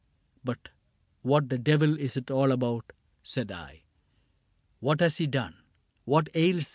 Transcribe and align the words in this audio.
—"But 0.43 0.69
what 1.21 1.49
the 1.49 1.59
devil 1.59 1.95
is 1.95 2.17
it 2.17 2.31
all 2.31 2.51
About?" 2.51 2.91
said 3.33 3.51
I." 3.51 3.83
What 4.79 4.99
has 4.99 5.17
he 5.17 5.27
done? 5.27 5.53
What 6.05 6.27
ails 6.33 6.61
him 6.69 6.69